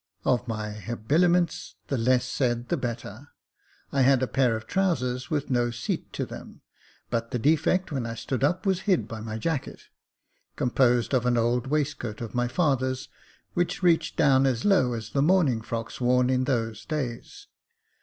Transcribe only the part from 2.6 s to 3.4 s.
the better;